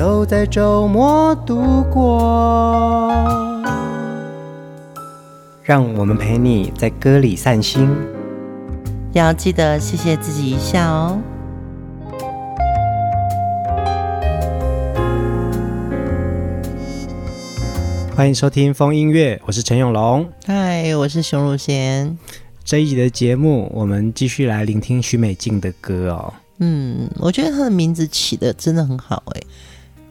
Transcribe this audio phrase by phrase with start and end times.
[0.00, 3.12] 都在周末度过，
[5.62, 7.86] 让我们陪你在歌里散心，
[9.12, 11.20] 要记得谢谢自己一下哦。
[18.16, 22.16] 欢迎收听风音乐，我是陈永龙，嗨，我是熊汝贤。
[22.64, 26.32] 这一集的节目，我们继续来聆听许美静的歌哦。
[26.60, 29.42] 嗯，我觉得她的名字起的真的很好哎。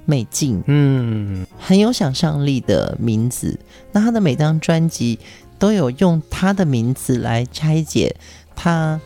[0.09, 3.59] 美静，嗯，很有想象力的名字。
[3.91, 5.19] 那他的每张专辑
[5.59, 8.15] 都有用他的名字来拆解
[8.55, 8.99] 他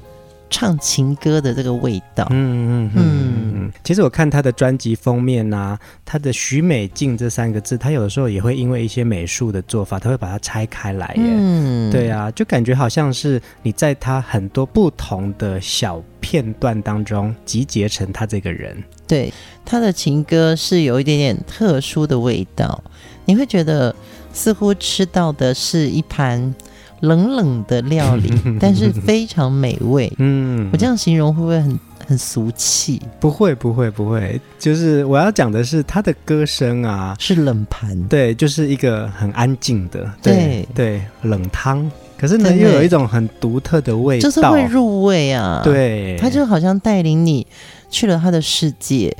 [0.49, 2.25] 唱情歌的这个味道。
[2.29, 3.71] 嗯嗯嗯嗯。
[3.83, 11.23] 其实我看他的专辑封面啊，他的许美静这三个字，他有的时候也会因为一些美术的做法，他会把它拆开来耶。
[11.25, 18.81] 嗯，对啊，就感觉好像是你在他很多不同的小片段当中集结成他这个人。
[19.13, 19.31] 对，
[19.63, 22.83] 他的情歌是有一点点特殊的味道，
[23.25, 23.95] 你会觉得
[24.33, 26.55] 似乎吃到的是一盘
[27.01, 30.11] 冷冷的料理， 但是非常美味。
[30.17, 32.99] 嗯，我这样形容会不会很很俗气？
[33.19, 34.41] 不会，不会，不会。
[34.57, 41.87] 就是我要讲的是他的歌声啊，是冷盘，对，就是一个很安静的，对对，对，冷汤。
[42.23, 45.59] 可是呢，又有一种很独特的味道，就是会入味啊。
[45.61, 47.45] 对，他就好像带领你
[47.89, 49.13] 去了他的世界，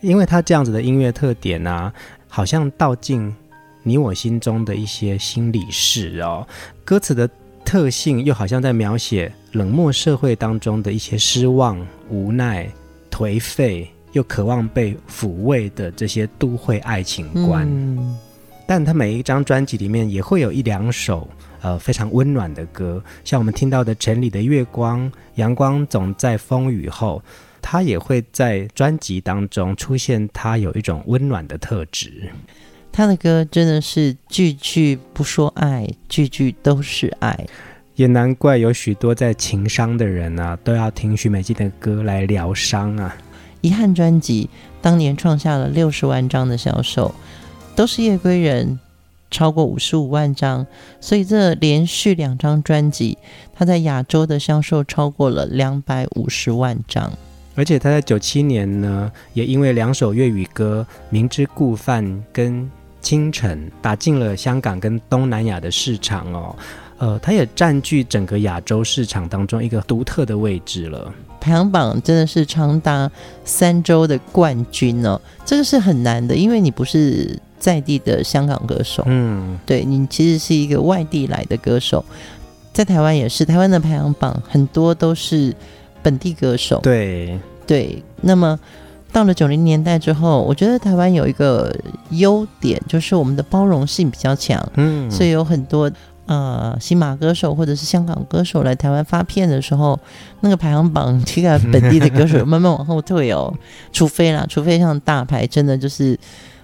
[0.00, 1.92] 因为他这样子的音乐特点啊，
[2.28, 3.34] 好像道尽
[3.82, 6.46] 你我心中的一些心理事哦。
[6.84, 7.28] 歌词的
[7.64, 12.68] 特性又好像在描写冷漠社会当中的一些失望、无奈、
[13.10, 17.66] 颓废，又渴望被抚慰的这些都会爱情观。
[17.68, 18.16] 嗯，
[18.64, 21.28] 但他每一张专辑里面也会有一两首。
[21.60, 27.22] 呃，非常温暖的歌，像我们听到的《城里的月光》，阳光总在风雨后，
[27.60, 30.28] 它也会在专辑当中出现。
[30.32, 32.30] 它有一种温暖的特质。
[32.90, 37.46] 他的歌真的是句句不说爱，句句都是爱。
[37.94, 43.16] 也难怪有许多在情伤的人啊，都要听许美静的歌来疗伤啊。
[43.60, 44.48] 遗憾专辑
[44.80, 47.12] 当年创下了六十万张的销售，
[47.74, 48.78] 都是夜归人。
[49.30, 50.66] 超过五十五万张，
[51.00, 53.18] 所以这连续两张专辑，
[53.52, 57.12] 他在亚洲的销售超过了两百五十万张。
[57.54, 62.62] 而且他在九七年呢，也因为两首粤语歌《明知故犯》跟
[63.00, 66.56] 《清晨》打进了香港跟东南亚的市场哦。
[66.98, 71.12] 呃，他也占据整个亚洲市场当中一个独特的位置了。
[71.40, 73.10] 排行榜真的是长达
[73.44, 77.38] 三周的冠军哦，这个是很难的，因为你不是。
[77.58, 82.04] 在地的香港歌手，嗯，对，你其实是一个外地来的歌手，
[82.72, 85.54] 在台湾也是，台湾的排行榜很多都是
[86.02, 87.38] 本地歌手，对。
[87.66, 88.02] 对。
[88.22, 88.58] 那么
[89.12, 91.74] 到了九零年代之后，我觉得台湾有一个
[92.10, 95.90] 优点，就是我们的包容性比较强，嗯，所以有很多
[96.26, 99.98] 呃新马歌手或者是香港歌手来台湾发片的时候，
[100.40, 103.52] 那个排行榜这个本地的歌手 慢慢往后退哦，
[103.92, 106.18] 除非啦，除非像大牌，真的就是。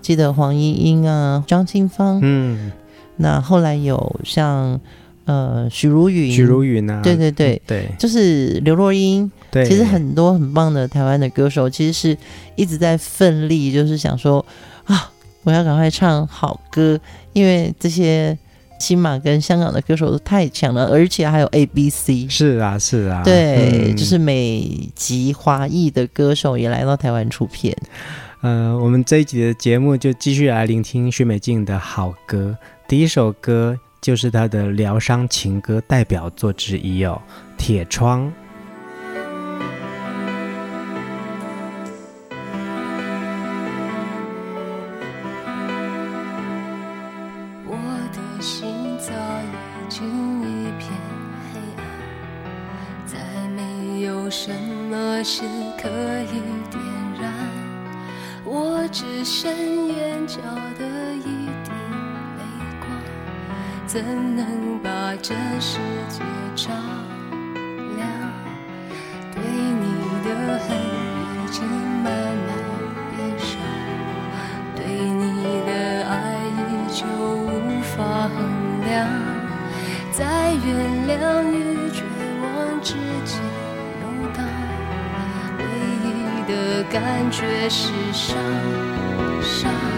[0.04, 2.70] 记得黄莺莺啊，张清芳，嗯，
[3.16, 4.78] 那后来有像
[5.24, 7.60] 呃许茹芸，许茹芸啊，对对对。
[7.66, 12.18] 对，就是刘若英，对，其实很多很棒的台湾的歌手，其实是
[12.54, 14.44] 一直在奋力，就是想说
[14.84, 15.10] 啊，
[15.44, 17.00] 我要赶快唱好歌，
[17.32, 18.36] 因为这些
[18.78, 27.74] 新马跟香港的歌手都太强了，而且还有 A B C，是啊是啊，对，嗯、就是美籍华裔的歌手也来到台湾出片。
[28.44, 32.54] 呃，我们这一集的节目就继续来聆听许美静的好歌。
[32.86, 37.22] 第一首歌就是她的疗伤情歌代表作之一哦，
[37.56, 38.26] 《铁窗》。
[47.66, 47.74] 我
[48.12, 49.10] 的心早
[49.40, 50.06] 已经
[50.42, 50.90] 一片
[51.50, 51.82] 黑暗，
[53.06, 53.16] 再
[53.56, 54.52] 没有什
[54.90, 55.44] 么是
[63.94, 64.02] 怎
[64.34, 64.90] 能把
[65.22, 66.18] 这世界
[66.56, 66.72] 照
[67.96, 68.04] 亮？
[69.30, 69.86] 对你
[70.24, 71.62] 的恨已经
[72.02, 72.50] 慢慢
[73.14, 73.54] 变少，
[74.74, 75.70] 对你的
[76.08, 76.12] 爱
[76.58, 78.02] 依旧无法
[78.34, 78.36] 衡
[78.84, 78.92] 量。
[80.10, 80.66] 在原
[81.06, 82.02] 谅与绝
[82.42, 82.94] 望之
[83.24, 83.38] 间
[84.02, 84.04] 游
[84.34, 84.44] 荡，
[85.56, 85.62] 唯
[86.02, 88.34] 一的感觉是伤，
[89.40, 89.93] 伤。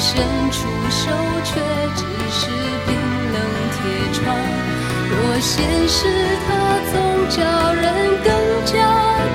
[0.00, 0.16] 伸
[0.50, 1.12] 出手
[1.44, 1.60] 却
[1.94, 2.02] 只
[2.32, 2.48] 是
[2.86, 2.88] 冰
[3.34, 3.36] 冷
[3.76, 3.78] 铁
[4.14, 4.34] 窗。
[5.10, 5.52] 若现
[5.86, 5.98] 实
[6.46, 6.48] 它
[6.90, 6.94] 总
[7.28, 7.36] 叫
[7.74, 7.84] 人
[8.24, 8.28] 更
[8.64, 8.72] 加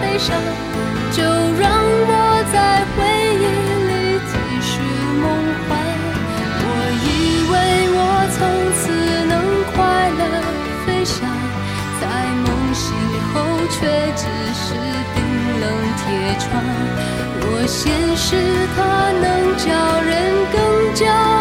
[0.02, 0.36] 悲伤，
[1.12, 1.70] 就让
[2.08, 2.12] 我
[2.52, 2.98] 在回
[3.38, 3.46] 忆
[3.86, 3.92] 里
[4.26, 4.82] 继续
[5.22, 5.24] 梦
[5.70, 5.70] 幻。
[6.66, 6.68] 我
[7.06, 7.08] 以
[7.52, 7.54] 为
[7.94, 7.98] 我
[8.34, 8.38] 从
[8.74, 8.82] 此
[9.30, 9.34] 能
[9.72, 9.76] 快
[10.18, 10.20] 乐
[10.84, 11.16] 飞翔，
[12.02, 12.04] 在
[12.42, 12.84] 梦醒
[13.32, 13.36] 后
[13.70, 13.78] 却
[14.16, 14.26] 只
[14.56, 14.66] 是
[15.14, 15.18] 冰
[15.62, 15.64] 冷
[16.02, 16.04] 铁
[16.40, 16.44] 窗。
[17.42, 18.36] 若现实
[18.76, 18.78] 它
[19.22, 19.24] 能
[19.58, 20.12] 叫人
[20.95, 21.35] 就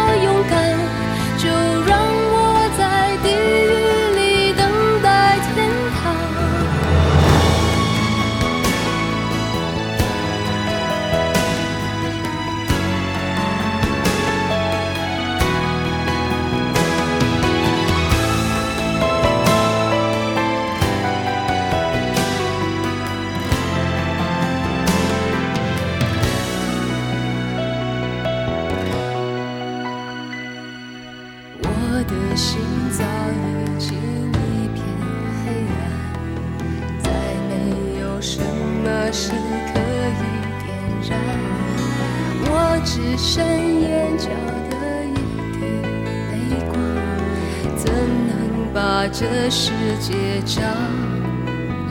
[49.05, 49.21] 把这
[49.51, 49.69] 世
[49.99, 50.63] 界照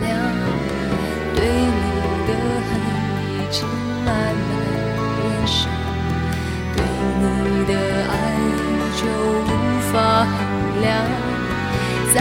[0.01, 0.11] 亮，
[1.37, 1.79] 对你
[2.27, 2.31] 的
[2.67, 2.75] 恨
[3.31, 3.57] 已经
[4.05, 4.51] 慢慢
[5.15, 5.71] 变少，
[6.75, 6.83] 对
[7.21, 7.23] 你
[7.67, 7.73] 的
[8.11, 8.13] 爱
[8.51, 8.51] 依
[8.99, 9.07] 旧
[9.47, 9.47] 无
[9.93, 9.95] 法
[10.25, 10.35] 衡
[10.81, 10.91] 量，
[12.13, 12.17] 在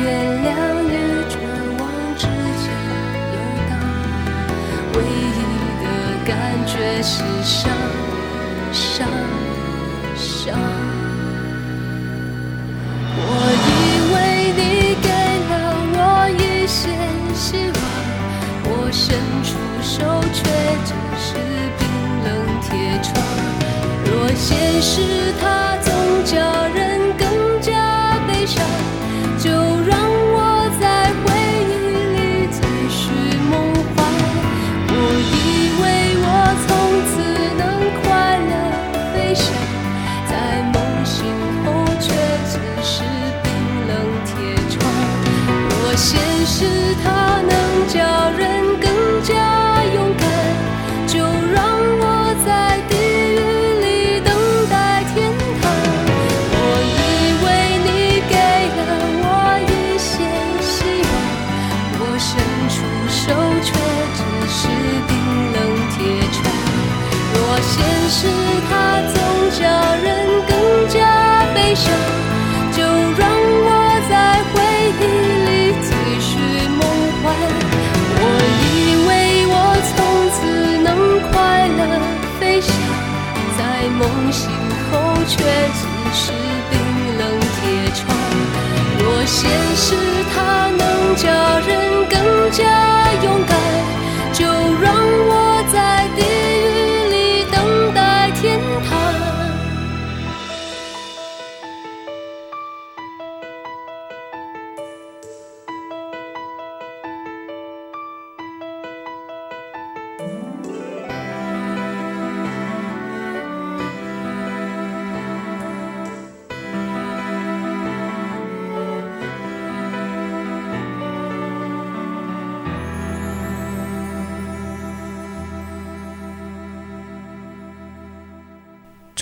[0.00, 0.08] 原
[0.42, 0.48] 谅
[0.82, 0.90] 与
[1.28, 1.36] 绝
[1.78, 1.84] 望
[2.16, 2.24] 之
[2.56, 2.64] 间
[3.34, 3.36] 游
[3.68, 3.70] 荡，
[4.94, 5.38] 唯一
[5.84, 5.84] 的
[6.24, 6.32] 感
[6.66, 6.72] 觉
[7.02, 7.12] 是
[7.44, 7.70] 伤
[8.72, 9.06] 伤
[10.16, 10.56] 伤。
[18.92, 19.50] 伸出
[19.82, 19.98] 手，
[20.32, 20.42] 却
[20.84, 21.34] 只是
[21.78, 21.82] 冰
[22.24, 22.28] 冷
[22.62, 23.14] 铁窗。
[24.04, 25.67] 若现实它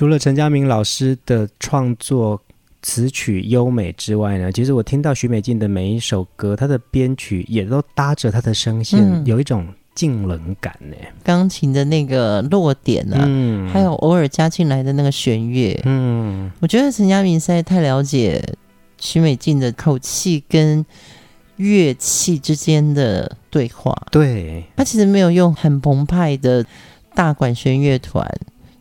[0.07, 2.41] 除了陈嘉明老师的创作
[2.81, 10.95] 词曲优美之外呢，其实我听到许美静的每一首歌，她的编曲也都搭着她的声线，嗯、有一种静冷感呢。
[11.25, 18.41] 钢琴的那个落点呢、啊，嗯，还有偶尔加进来的那个弦乐，嗯，我觉得陈嘉明实在太了解
[19.01, 20.87] 许美静的口气跟
[21.57, 23.93] 乐器之间的对话。
[24.13, 26.65] 对，他其实没有用很澎湃的
[27.13, 28.25] 大管弦乐团。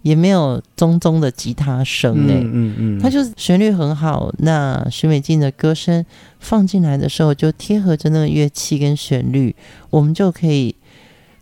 [0.06, 4.32] 也没有中中的吉他声诶、欸，嗯嗯嗯，它就是旋律很好。
[4.38, 6.06] 那许美静的歌声
[6.40, 9.56] 放进来的时候，就贴合着那个乐器跟旋律，
[9.90, 10.76] 我们就可以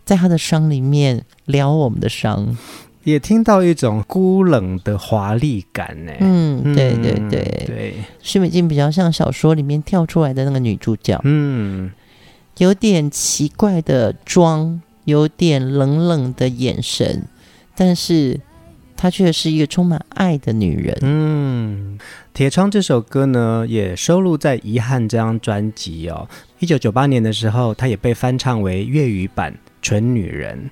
[0.06, 2.56] 在她的伤里面疗我们的伤，
[3.02, 6.18] 也听到一种孤冷的华丽感呢、欸。
[6.22, 11.92] 嗯，对对对对，许美静比较像小说里面跳出来的那个女主角，嗯，
[12.56, 17.24] 有点奇怪的妆，有点冷冷的眼神，
[17.76, 18.40] 但是。
[19.04, 20.96] 她却是一个充满爱的女人。
[21.02, 21.98] 嗯，
[22.32, 26.26] 《铁窗》这首歌呢，也收录在《遗憾》这张专辑哦。
[26.58, 30.70] 一九九八年的时候，它也被翻唱为粤语版《蠢女人》。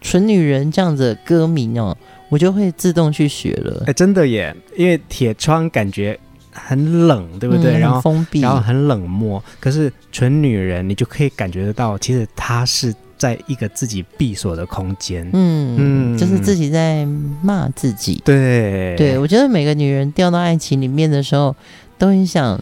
[0.00, 1.96] 蠢女人这样子的歌名哦，
[2.28, 3.84] 我就会自动去学了。
[3.86, 6.18] 哎，真的耶，因为铁窗感觉
[6.50, 7.76] 很冷，对不对？
[7.76, 9.40] 嗯、然后封闭，然后很冷漠。
[9.60, 15.28] 可是蠢女人，你就可以感觉得到，其实她是在一个自己闭锁的空间。
[15.34, 17.04] 嗯嗯，就是自己在
[17.42, 18.22] 骂自己。
[18.24, 21.54] 对对，我觉得每个女人掉到爱情里面的时候，
[21.98, 22.58] 都很想。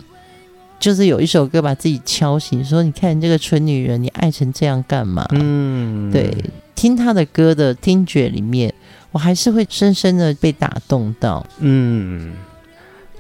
[0.79, 6.31] 就是有一首歌把自己敲醒，说：“你看这个蠢女人，你爱成这样干嘛？”嗯，对，
[6.75, 8.73] 听她的歌的听觉里面，
[9.11, 11.45] 我还是会深深的被打动到。
[11.61, 12.35] 嗯，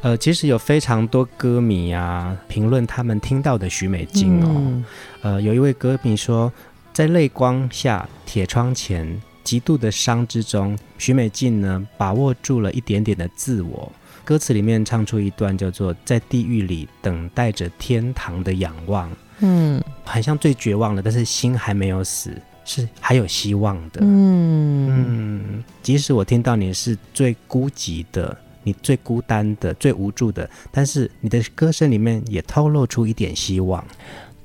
[0.02, 4.84] 呃，其实有非常多歌迷啊评论他们听到的许美静哦，嗯、
[5.22, 6.52] 呃，有一位歌迷说，
[6.96, 13.92] 在泪光下、铁窗前、极度的伤之中，许美静呢把握住了一点点的自我。
[14.24, 22.30] 歌词里面唱出一段叫做“在地狱里等待着天堂的仰望”，嗯，很像最绝望的，但是心还没有死，
[22.64, 24.00] 是还有希望的。
[24.00, 33.84] 嗯嗯，即使我听到你是最孤寂的，你最孤单的，最无助的，但是你的歌声里面也透露出一点希望。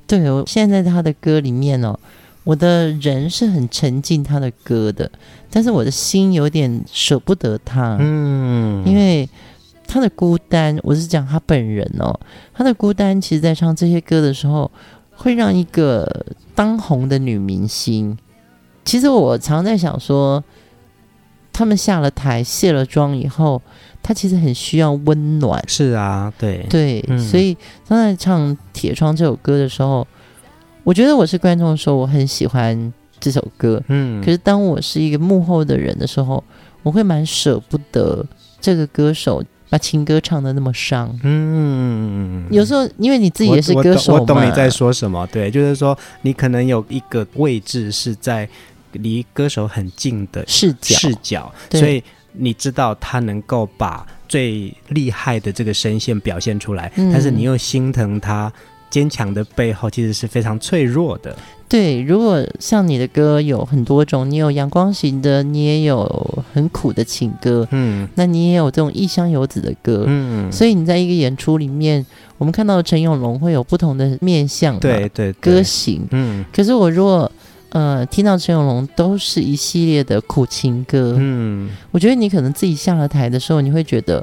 [0.06, 1.98] 对，我现在在他的歌里面哦，
[2.44, 5.10] 我的人是很沉浸他的歌的，
[5.50, 7.96] 但是我的心有点舍不得他。
[8.00, 9.28] 嗯，因为。
[9.84, 12.18] 他的孤单，我是讲他本人哦。
[12.54, 14.70] 他的孤单，其实在唱这些歌的时候，
[15.14, 18.16] 会让一个当红的女明星。
[18.86, 20.42] 其实我常在想说，
[21.52, 23.60] 他们下了台、卸了妆以后，
[24.02, 25.62] 他其实很需要温暖。
[25.68, 27.54] 是啊，对对，嗯、所以
[27.86, 30.06] 当在唱《铁窗》这首歌的时候，
[30.84, 33.82] 我觉得我是观众的时候，我很喜欢这首歌。
[33.88, 36.42] 嗯，可是当我是一个幕后的人的时候，
[36.82, 38.24] 我会蛮舍不得
[38.60, 39.42] 这个歌手。
[39.70, 45.26] 把情歌唱的那么伤，嗯，有时候因为你自己也是歌手我懂你在说什么。
[45.28, 48.46] 对，就是说你可能有一个位置是在
[48.92, 58.52] 离歌手很近的视角，视角，所以你知道他能够把最厉害的这个声线表现出来，嗯，但是你又心疼他
[58.92, 61.34] 坚强的背后其实是非常脆弱的。
[61.66, 72.04] 对，如果像你的歌有很多种，你有阳光型的，你也有很苦的情歌，嗯，那你也有这种异乡游子的歌，嗯，所以你在一个演出里面，
[72.36, 77.32] 我们看到陈永龙会有不同的面相，对对，歌型，嗯，可是我如果
[77.70, 84.22] 呃听到陈永龙都是一系列的苦情歌，嗯，我觉得你可能自己下了台的时候，你会觉得，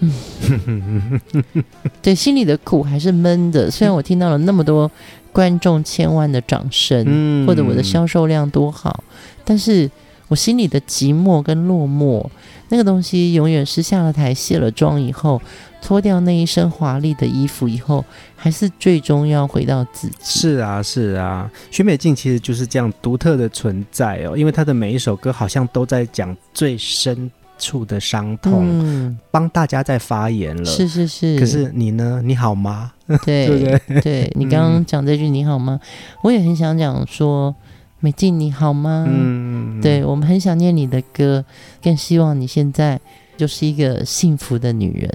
[0.00, 1.20] 嗯，
[2.00, 4.90] 对，心里的苦还是闷的，虽然我听到了那么多。
[5.30, 9.04] 观众千万的掌声，嗯、或者我的销售量多好，
[9.44, 9.88] 但是
[10.26, 12.26] 我心里的寂寞跟落寞，
[12.70, 15.40] 那个东西永远是下了台卸了妆以后，
[15.80, 20.14] 脱掉那一身华丽的衣服以后，还是最终要回到自己。
[20.24, 30.64] 是啊，是啊，许美静其实就是这样独特的存在哦，因为她的每一首歌好像都在讲最深处的伤痛，嗯、帮大家在发言了。
[30.64, 32.22] 是是是，可是你呢？
[32.24, 32.92] 你好吗？
[33.24, 35.86] 对 对对，对，你刚刚讲这句“你好吗”，嗯、
[36.22, 37.54] 我也很想讲说
[38.00, 39.06] “美静你好吗”。
[39.10, 41.44] 嗯，对，我们很想念你的歌，
[41.82, 43.00] 更希望你现在
[43.36, 45.10] 就是一个幸福的女人。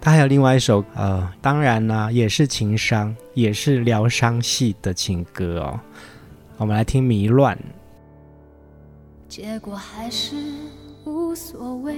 [0.00, 5.80] 他还有另外一首，呃，当然呢，也是情伤，也是疗伤系的情歌哦。
[6.58, 7.56] 我们来听《迷乱》。
[9.26, 10.36] 结果还是
[11.04, 11.94] 无所谓，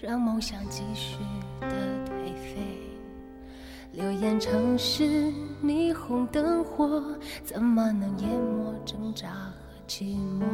[0.00, 1.18] 让梦想继续
[1.60, 1.68] 的
[2.06, 2.78] 颓废。
[3.92, 5.30] 流言城市
[5.62, 7.02] 霓虹灯火，
[7.44, 9.52] 怎么能淹没挣扎和
[9.86, 10.46] 寂寞？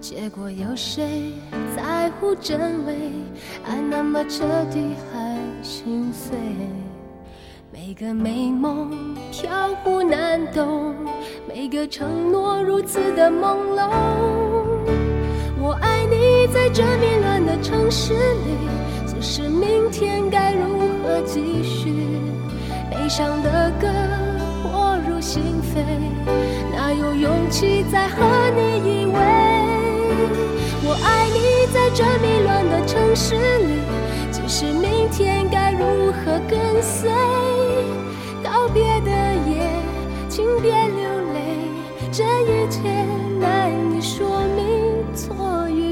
[0.00, 1.34] 结果有谁
[1.76, 2.96] 在乎真伪？
[3.66, 6.38] 爱那么彻底还心碎，
[7.70, 10.94] 每个美梦飘忽难懂，
[11.46, 14.49] 每个承诺如此的朦胧。
[15.62, 18.56] 我爱你，在这迷乱的城市里，
[19.06, 21.92] 只是明天该如何继续？
[22.90, 23.86] 悲伤的歌
[24.62, 25.84] 迫入心扉，
[26.74, 28.24] 哪有勇气再和
[28.56, 29.18] 你依偎？
[30.82, 33.82] 我爱你，在这迷乱的城市里，
[34.32, 37.10] 只是明天该如何跟随？
[38.42, 39.68] 告别的夜，
[40.26, 41.68] 请别流泪，
[42.10, 42.80] 这一切
[43.38, 44.79] 难以说明
[45.20, 45.89] 错与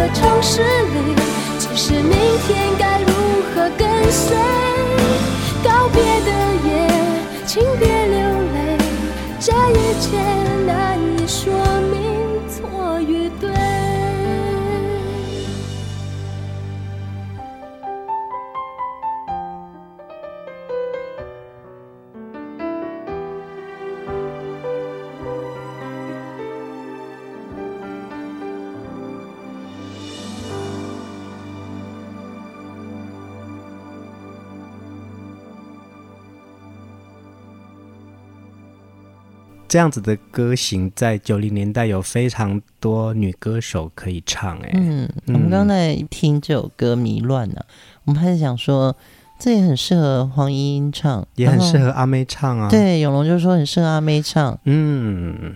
[0.00, 1.14] 的城市里，
[1.58, 2.10] 只是明
[2.46, 3.12] 天该如
[3.54, 4.34] 何跟随？
[5.62, 6.30] 告别的
[6.64, 6.88] 夜，
[7.46, 8.18] 请别流
[8.54, 8.78] 泪，
[9.38, 10.16] 这一切
[10.64, 11.52] 难以说
[11.92, 11.99] 明
[39.70, 47.62] 这样子的歌型在九零年代有非常多女歌手可以唱，哎，嗯，我们刚才听这首歌《迷乱》呢，
[48.04, 48.96] 我们还是想说，
[49.38, 52.68] 这也很适合黄莺莺唱，也很适合阿妹唱啊。
[52.68, 54.58] 对，永龙就说很适合阿妹唱。
[54.64, 55.54] 嗯，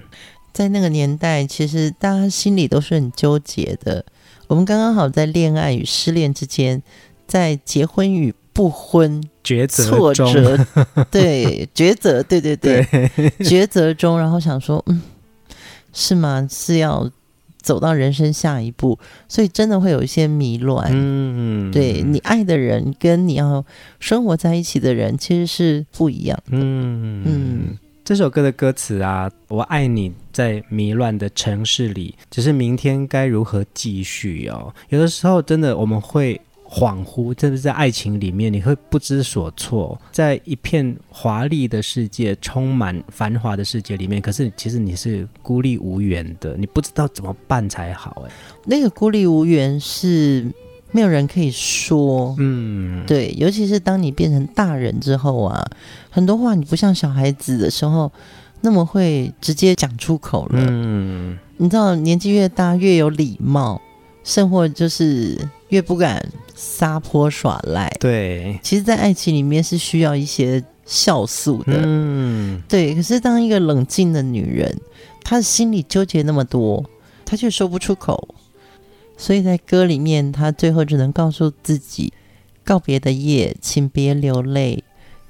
[0.52, 4.04] 在那个年代，其实大家心里都是很纠结的。
[4.46, 6.80] 我们刚刚好在恋爱与失恋之间，
[7.26, 10.56] 在结婚与不婚抉择挫折，
[11.10, 15.02] 对抉择，对对对，对 抉择中，然后想说，嗯，
[15.92, 16.46] 是吗？
[16.48, 17.10] 是要
[17.60, 18.96] 走到人生下一步，
[19.28, 20.88] 所以真的会有一些迷乱。
[20.92, 23.64] 嗯，对你爱的人跟你要
[23.98, 26.52] 生活在一起的人其实是不一样的。
[26.52, 34.72] 嗯嗯，这首歌的歌词啊，我爱你在迷乱的城市里，只是明天该如何继续哦？
[34.90, 36.40] 有的时候真的我们会。
[36.74, 48.24] 恍惚，真的在爱情里面，你会不知所措，在一片华丽的世界、充满繁华的世界里面，可是其实你是孤立无援的，你不知道怎么办才好。
[48.26, 48.32] 哎，
[48.64, 50.44] 那个孤立无援是
[50.90, 55.64] 没有人可以说，嗯，对，尤其是当你变成大人之后啊，
[56.10, 58.10] 很多话你不像小孩子的时候
[58.62, 60.58] 那么会直接讲出口了。
[60.58, 63.80] 嗯，你知道，年纪越大越有礼貌，
[64.24, 65.38] 甚或就是
[65.74, 66.24] 越不敢。
[66.56, 72.94] 撒泼耍赖，对，其实，在爱情里面是需要一些酵素的，嗯，对。
[72.94, 74.72] 可是，当一个冷静的女人，
[75.24, 76.88] 她的心里纠结那么多，
[77.24, 78.36] 她却说不出口，
[79.16, 82.12] 所以在歌里面，她最后只能告诉自己：
[82.62, 84.84] 告别的夜，请别流泪，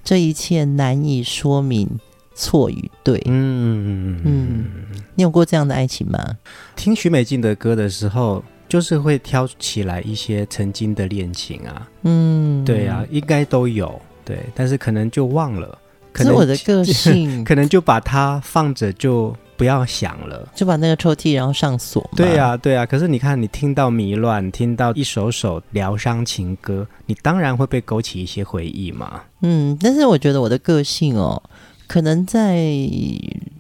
[0.05, 1.89] 这一切难以说明
[2.35, 3.23] 错与对。
[3.25, 4.67] 嗯嗯，
[5.15, 6.37] 你有过这样的爱情吗？
[6.77, 8.45] 听许美静的歌的时候。
[8.69, 15.79] 就是会挑起来一些曾经的恋情啊，嗯，对啊，应该都有，对，但是可能就忘了，
[16.13, 22.09] 可能我的个性， 可能就把它放着，就不要想了，就把那个抽屉然后上锁。
[22.17, 22.85] 对啊，对啊。
[22.85, 29.23] 可是你看，你听到迷乱，听到一首首疗伤情歌，你当然会被勾起一些回忆嘛。
[29.43, 31.41] 嗯，但是我觉得我的个性哦。
[31.87, 32.57] 可能在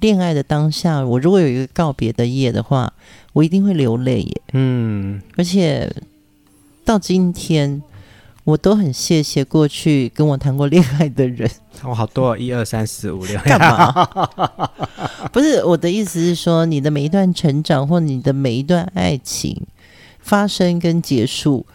[0.00, 2.90] 恋爱的当下，我如果有一个告别的夜的话，
[3.34, 4.42] 我一定会流泪耶。
[4.54, 5.94] 嗯，而且
[6.86, 7.82] 到今天，
[8.44, 11.50] 我都很谢谢过去跟我谈过恋爱的人。
[11.82, 13.92] 我好多，一二三四五六，干嘛？
[15.30, 19.60] 不是，我的意思是说，你的每一段成长，或你的每一段爱情
[20.20, 21.66] 发生跟结束。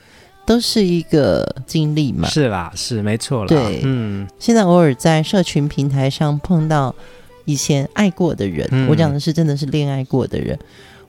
[0.45, 3.48] 都是一个经历嘛，是啦，是没错啦。
[3.48, 6.95] 对，嗯，现在偶尔在社群平台上碰到
[7.45, 10.58] 以前爱过的人，嗯、我讲的是真的是恋爱过的人，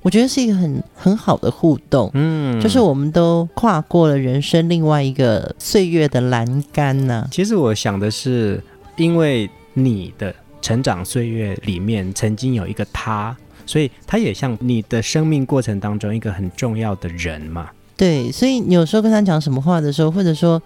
[0.03, 7.29] 我觉得是一个很很好的互动，嗯，就是我们都跨过了人生另外一个岁月的栏杆呢、啊。
[7.31, 8.63] 其实我想的是，
[8.97, 13.37] 因为你的成长岁月里面曾经有一个他，
[13.67, 17.69] 所以他也像你的生命过程当中一个很重要的人嘛。
[17.97, 20.61] 对，所以你有时候跟他讲什么话的时候，或者说，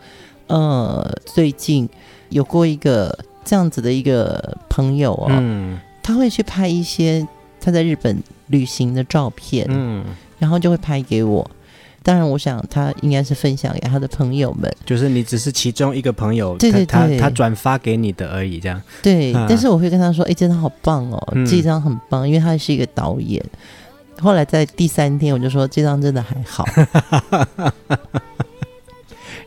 [0.46, 1.88] 呃，最近
[2.28, 7.26] 有过一个这样子的一个朋友哦，嗯，他会去拍一些
[7.64, 8.22] 他在日本。
[8.48, 10.04] 旅行的照片，嗯，
[10.38, 11.50] 然后就会拍给我。
[12.02, 14.70] 当然，我想他应该是分享给他的朋友们。
[14.84, 18.78] 就是你只是其中一个朋友，对对对，他他转发给你的而已，这样。
[19.02, 23.42] 对，啊、但是我会跟他说：“哎，这张好棒哦，嗯、这张很棒，因为他是一个导演。”
[24.20, 26.66] 后来在第三天，我就说：“这张真的还好。”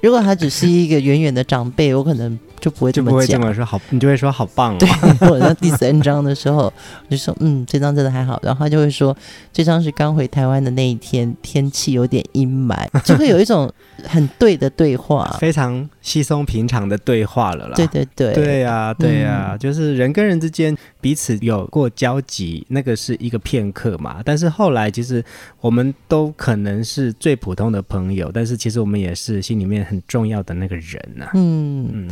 [0.02, 2.40] 如果他只是一个远远的长辈，我可能。
[2.60, 4.78] 就不会这么讲，就不会这么说好，你就会说好棒哦。
[4.80, 4.90] 对，
[5.30, 8.40] 我到第三章的时候，我就说嗯，这张真的还好。
[8.44, 9.16] 然后他就会说，
[9.54, 13.72] 这张是刚回台湾的那一天，天气有点阴霾，就会有一种
[14.08, 17.74] 很对的对话， 非常稀松平常的对话了啦。
[17.76, 24.22] 对对对，对呀对呀，嗯、就是人跟人之间彼此有过交集，那个是一个片刻嘛。
[24.24, 25.22] 但是后来其实
[25.60, 31.32] 我们都可能是最普通的朋友，但是其实我们也是心里面很重要的那个人呐、啊。
[31.34, 32.10] 嗯嗯。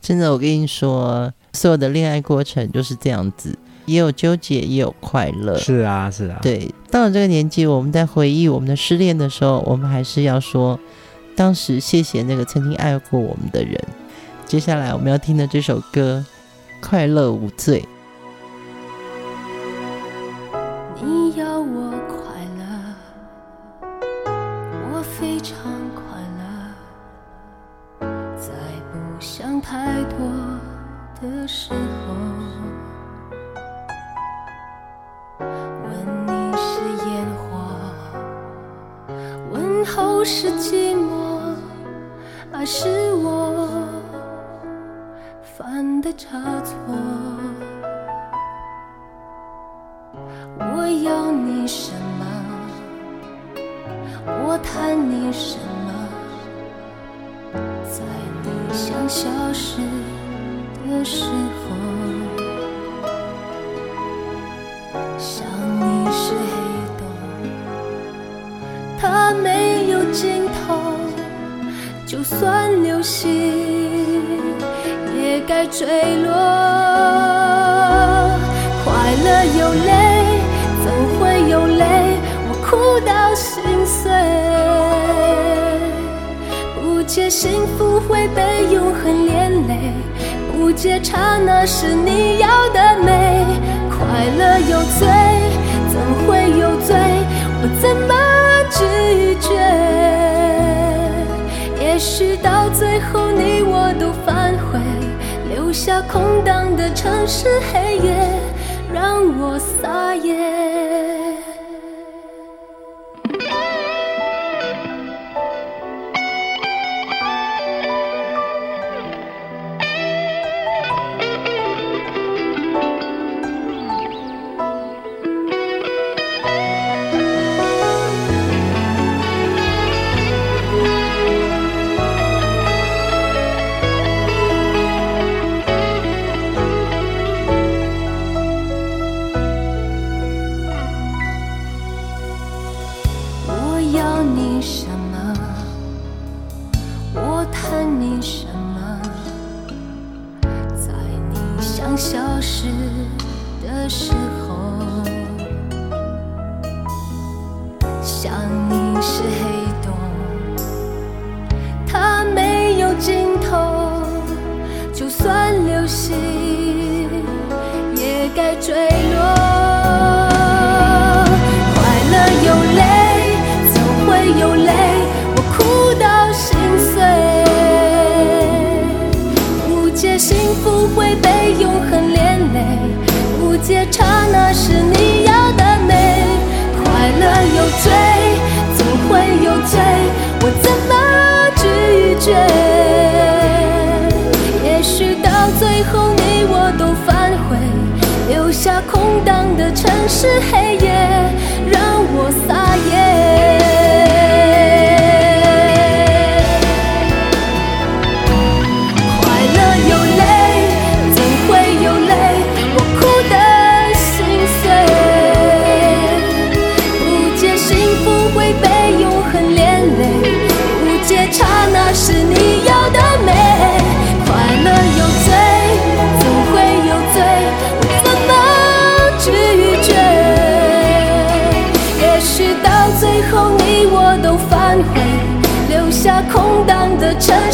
[0.00, 5.58] 真的，我跟你说，所有的恋爱过程就是这样子，也有纠结，也有快乐。
[5.58, 6.38] 是啊，是啊。
[6.40, 10.78] 对，到了这个年纪，我们在回忆我们的失恋的时候，我们还是要说，
[11.34, 13.78] 当时谢谢那个曾经爱过我们的人。
[14.46, 16.24] 接下来我们要听的这首歌
[16.86, 17.80] 《快乐无罪》。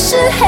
[0.08, 0.47] 是黑。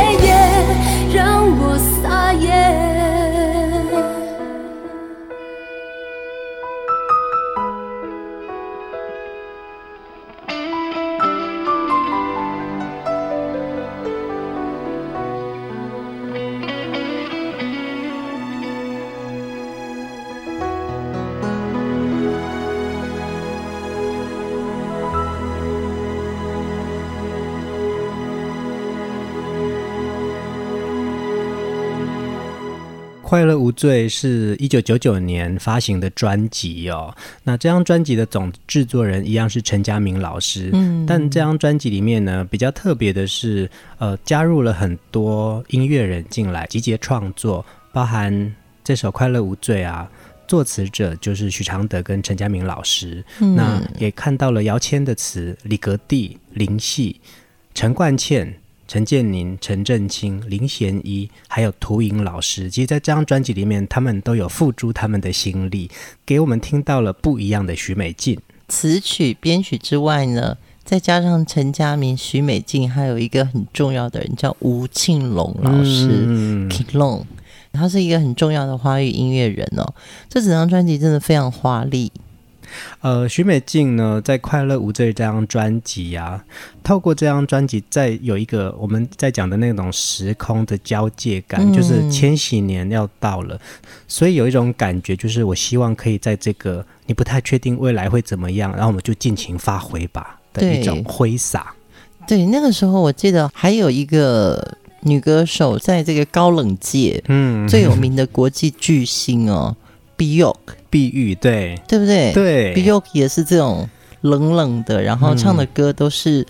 [33.31, 37.15] 快乐无罪是一九九九年发行的专辑哦。
[37.45, 50.11] 那这张专辑的总制作人一样是陈家明老师，嗯，但这张专辑里面呢，比较特别的是，呃，加入了很多音乐人进来集结创作，包含这首《快乐无罪》啊，
[50.49, 53.25] 作词者就是许常德跟陈家明老师。
[53.39, 57.21] 嗯，那也看到了姚谦的词，李格弟、林夕、
[57.75, 58.57] 陈冠茜。
[58.91, 65.89] 陈建宁、陈振清、林贤一，还有涂颖老师，其实在这张专辑里面，他们都有付诸他们的心力，
[66.27, 68.37] 给我们听到了不一样的许美静。
[68.67, 76.27] 词曲编曲之外呢，再加上陈家明、许美静，还有一个很重要的人叫吴庆隆老师
[76.69, 77.23] ，King Long，
[77.73, 79.95] 他是一个很重要的华语音乐人哦。
[80.29, 82.11] 这整张专辑真的非常华丽。
[83.01, 86.45] 呃，许美静呢，在《快乐无罪》这张专辑啊，
[86.83, 93.59] 透过这张专辑，在有一个我们在讲的那种时空的交界感，嗯、就是千禧年要到了，
[94.07, 101.75] 所以有一种感觉，就是我希望可以在这个你不太确定未来会怎么样，然后我们就尽情发挥吧的一种挥洒。
[102.27, 109.75] 对，那个时候我记得还有一个女歌手，在这个高冷界，嗯，最有名的国际巨星哦。
[110.21, 112.31] Bjork，碧玉，对，对不对？
[112.35, 113.89] 对，Bjork 也是这种
[114.21, 116.47] 冷冷的，然后唱的歌都是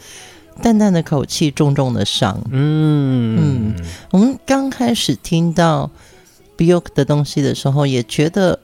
[0.60, 2.36] 淡淡的口气，重重的伤。
[2.50, 5.88] 嗯嗯，我们刚开始听到
[6.58, 8.58] Bjork 的东西的时候，也觉得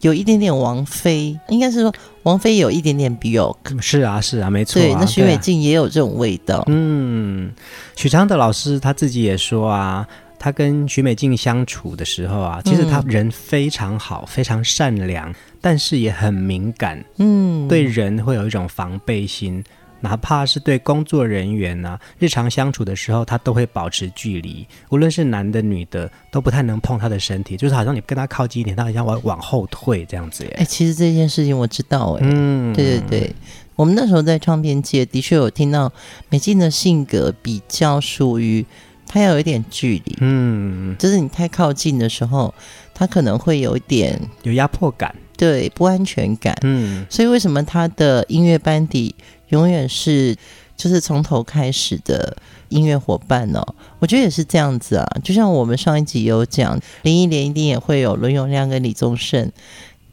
[0.00, 3.80] 有一点点王菲，应该是说王菲有一点点 Bjork。
[3.80, 4.84] 是啊，是啊，没错啊。
[4.84, 6.62] 对，那许美静也有这种味道。
[6.68, 7.52] 嗯，
[7.96, 10.06] 许常德老师他自己也说啊。
[10.42, 19.62] 他跟许美静相处的时候啊，其实他人非常好，嗯、非常善良，但是也很敏感，嗯，对人会有一种防备心，
[20.00, 30.44] 哪怕是对工作人员呢、啊，日常相处的时候，他都会保持距离，无论是男的女的，都不太能碰他的身体，就是好像你跟他靠近一点，他好像往往后退这样子。
[30.56, 33.34] 哎，其实这件事情我知道，哎，嗯，对对对，
[33.76, 35.92] 我们那时候在唱片界的确有听到
[36.30, 38.66] 美静的性格比较属于。
[39.12, 42.54] 他要有一点距离，嗯，就是你太靠近的时候，
[42.94, 49.14] 他可能会有一点有压迫感，对，不安全感，嗯，所以为什么他的音乐班底
[49.48, 50.34] 永远是
[50.78, 52.34] 就是从头开始的
[52.70, 53.62] 音乐伙伴呢？
[53.98, 59.52] 我觉得也是这样子啊，就像我们上一集有讲，林忆莲一定也会有伦永亮跟李宗盛。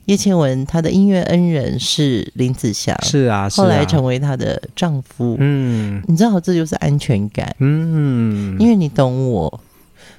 [0.10, 5.38] 叶倩文，她的音乐恩人是林子祥，是啊，是啊，后来成为她的丈夫。
[5.39, 7.56] 嗯，你知道这就是安全感。
[7.60, 9.62] 嗯，因为你懂我，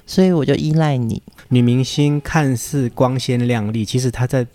[0.05, 1.21] 所以我就依赖你。
[1.49, 4.47] 女明星看似光鲜亮丽，其实她在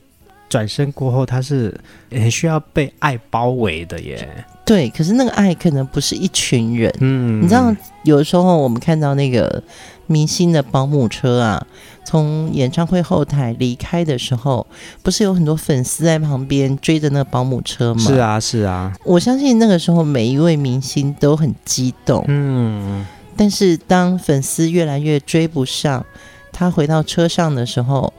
[0.49, 1.79] 转身过后，她是
[2.11, 4.27] 很需要被爱包围的耶。
[4.65, 6.91] 对，可是那个爱可能不是一群人。
[7.01, 9.63] 嗯，你知道，有的时候我们看到那个
[10.07, 11.67] 明星的保姆车啊。
[12.07, 14.65] 从演唱会后台离开的时候，
[15.03, 18.01] 不是有很多粉丝在旁边追着那个保姆车吗？
[18.01, 18.95] 是啊，是啊。
[19.05, 22.25] 我相信那个时候每一位明星都很激动。
[22.29, 23.05] 嗯。
[23.37, 26.07] 但是当粉丝越来越追不上，
[26.53, 28.15] 他回到车上的时候，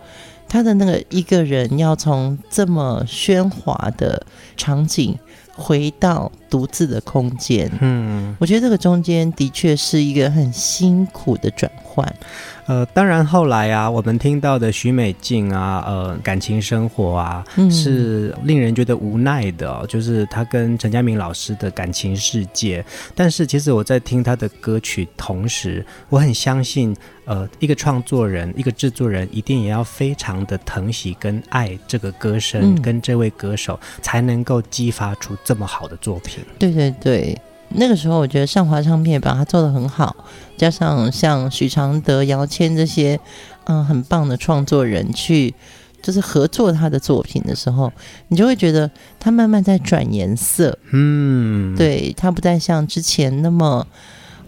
[0.47, 4.21] 他的那个一个人要从这么喧哗的
[4.55, 5.17] 场景
[5.55, 7.71] 回到独自的空间。
[7.81, 8.35] 嗯。
[8.39, 12.07] 我觉得这个中间的确是一个很辛苦的转换。
[12.67, 22.83] 呃，当然后来啊，我们听到的许美静啊，呃，感情生活啊，嗯、是令人觉得无奈的，哦，就是她跟陈佳明老师的感情世界。
[23.15, 36.36] 但是其实我在听她的歌曲同时，我很相信，呃，一个创作人，一个制作人，一定也要非常的疼惜跟爱这个歌声，嗯、跟这位歌手，才能够激发出这么好的作品。
[36.59, 37.41] 对对对。
[37.69, 40.15] 那个时候，我觉得上华唱片把它做得很好，
[40.55, 43.19] 加上像许常德、姚谦这些，
[43.65, 45.53] 嗯，很棒的创作人去，
[46.01, 47.91] 就是合作他的作品的时候，
[48.29, 53.85] 你就会觉得他慢慢在转颜色，嗯，对，他不再像之前那么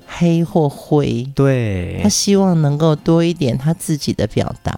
[0.08, 4.74] 黑或灰，对，他希望能够多一点他自己的表达。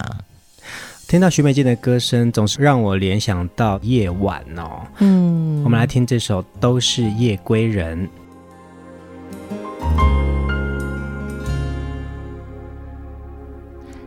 [1.12, 8.08] 听到许美静的歌声，总是让我联想到夜晚哦，嗯，我们来听这首《都是夜归人》。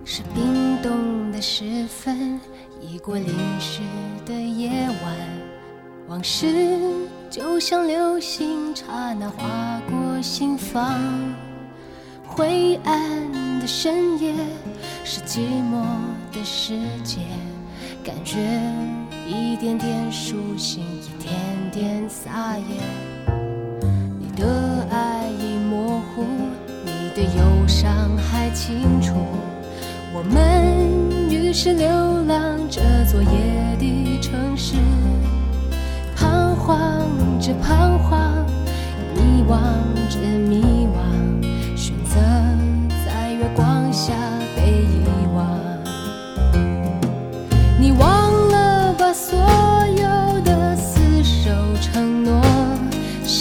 [0.03, 2.41] 是冰冻的时分，
[2.81, 3.29] 已过淋
[3.61, 3.83] 湿
[4.25, 4.71] 的夜
[5.05, 5.15] 晚，
[6.09, 6.81] 往事
[7.29, 10.99] 就像流星，刹那划过心房。
[12.27, 14.33] 灰暗的深夜，
[15.05, 15.41] 是寂
[15.71, 15.85] 寞
[16.35, 17.21] 的世界，
[18.03, 18.39] 感觉
[19.25, 21.33] 一点点苏醒，一点
[21.71, 22.81] 点撒野。
[24.19, 26.25] 你的爱已模糊，
[26.85, 29.15] 你的忧伤还清楚。
[30.13, 31.89] 我们于是流
[32.25, 34.75] 浪这座夜的城市，
[36.17, 37.09] 彷徨
[37.41, 38.45] 着彷徨，
[39.15, 39.55] 迷惘
[40.11, 42.17] 着迷惘，选择
[43.07, 44.13] 在月光下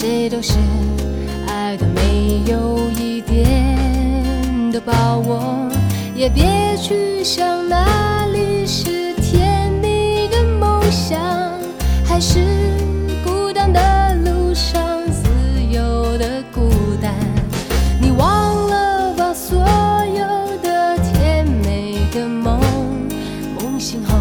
[0.03, 0.55] 谁都是
[1.47, 5.71] 爱的没有一点的把握。
[6.13, 11.17] 也别去想哪里是甜蜜的梦想，
[12.03, 12.41] 还是
[13.23, 15.29] 孤单的路上自
[15.71, 16.69] 由的孤
[17.01, 17.13] 单。
[18.01, 22.59] 你忘了吧，所有的甜美的梦，
[23.55, 24.17] 梦醒后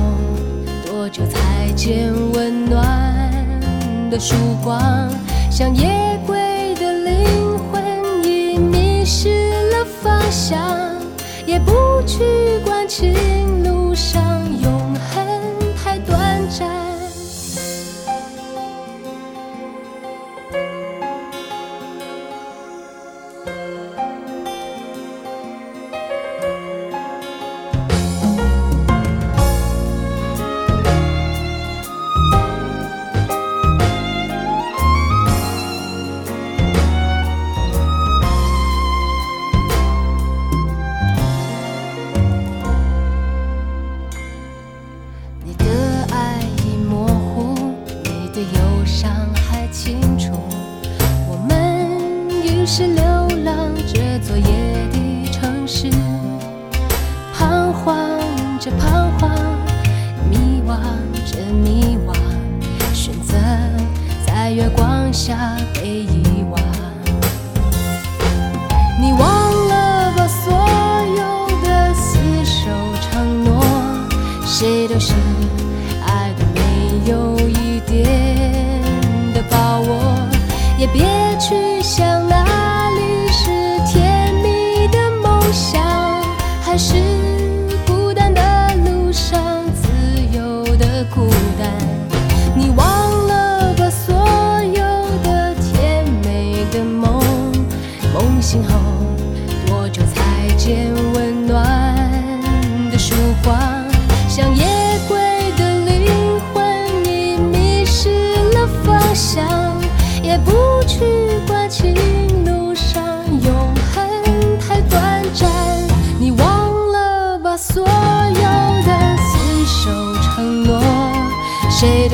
[0.86, 3.28] 多久才见温暖
[4.12, 5.10] 的曙光？
[5.54, 10.96] 像夜归的灵魂已迷失了方向。
[11.44, 12.24] 也不去
[12.64, 13.12] 管情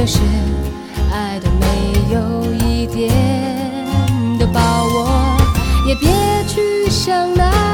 [0.01, 0.21] 这是
[1.13, 3.11] 爱的没有一点
[4.39, 5.37] 的把握，
[5.89, 6.09] 也别
[6.47, 7.68] 去想那。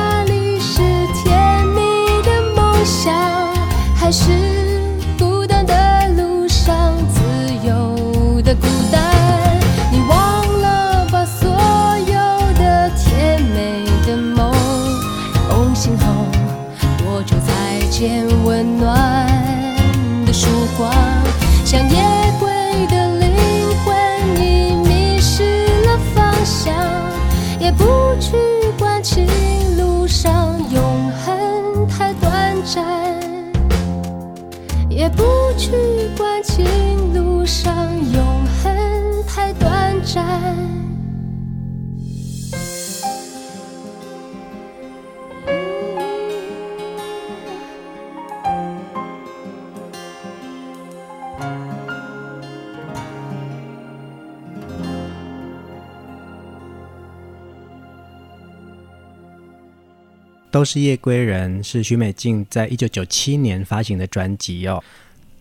[60.65, 64.83] 都是夜归人是许美静在一九九七年发行的专辑哦。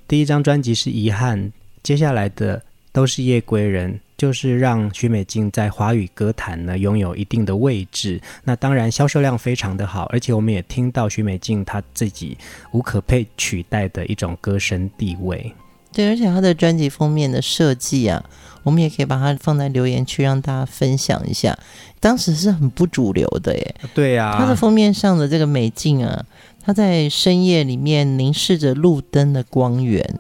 [0.06, 1.50] 第一张专辑是遗憾，
[1.82, 2.62] 接下来的
[2.92, 8.20] 都是夜归人，就是让许美静在华语歌坛呢拥有一定的位置。
[8.44, 12.38] 那当然销售量非常的好，而且我们也听到许美静她自己
[12.74, 15.54] 无可被取代的一种歌声地位。
[15.94, 18.24] 对，而且他的专辑封面的设计啊。
[18.64, 21.54] 我们也可以把它放在留言区，让大家分享一下。
[22.00, 23.76] 当时是很不主流的耶。
[23.94, 26.24] 对呀、啊，它的封面上的这个美静啊，
[26.64, 30.18] 他在深夜里面凝视着路灯的光源，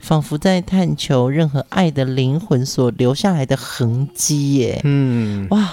[0.00, 4.54] 仿佛在探求任何爱的灵魂所留下来的痕迹。
[4.54, 5.72] 耶，嗯，哇，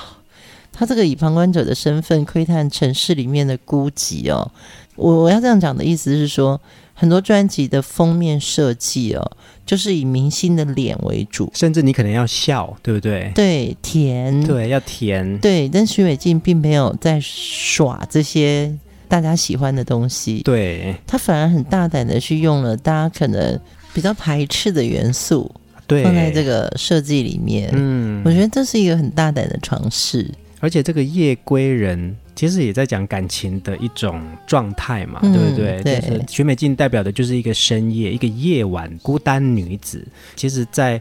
[0.72, 4.52] 他这个以旁观者的身份窥探城市里面的孤寂哦。
[4.96, 6.62] 我我要这样讲的意思是说，
[7.02, 9.32] 很多专辑的封面设计哦，
[9.66, 13.32] 就是以明星的脸为主，甚至你可能要笑，对不对？
[13.34, 15.68] 对，甜，对，要甜，对。
[15.68, 18.72] 但许美静并没有在耍这些
[19.08, 23.60] 大家喜欢的东西，对，她反而很大胆的去用了大家可能
[23.96, 25.52] 比较排斥的元素，
[25.88, 27.72] 对，放在这个设计里面。
[27.74, 30.30] 嗯，我觉得这是一个很大胆的尝试。
[30.60, 35.80] 而且这个夜归人其实也在讲感情的一种状态嘛，嗯、对不对？
[35.84, 40.04] 对，就是许美静代表的就是一个深夜，一个夜晚孤单女子。
[40.36, 41.00] 其实，在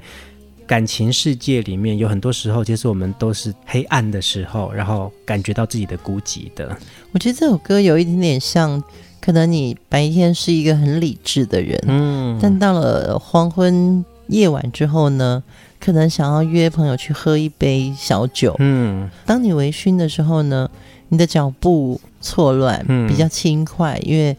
[0.66, 6.76] 感情世界里面，有很多时候，其实我们都是黑暗的时候，然后感觉到自己的孤寂的。
[7.12, 8.82] 我觉得这首歌有一点点像，
[9.18, 15.42] 可能你白天是一个很理智的人，嗯，但到了黄昏夜晚之后呢？
[15.80, 20.70] 可能想要约朋友去喝一杯小酒，嗯，当你微醺的时候呢，
[21.10, 24.34] 你的脚步错乱，嗯，比较轻快，因为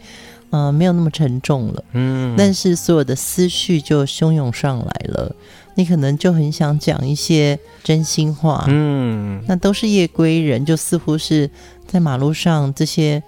[0.50, 5.36] 呃没有那么沉重了，嗯，但是所有的思绪就汹涌上来了，
[5.76, 11.50] 你可能就很想讲一些真心话，嗯，那都是夜归人，就似乎是
[11.86, 13.22] 在马路上这些